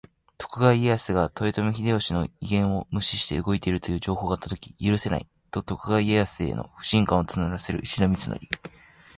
[0.39, 8.41] 徳川家康が豊臣秀吉の遺言を無視して動いているという情報が届き、「許せない！」と徳川家康への不信感を募らせる石田三成。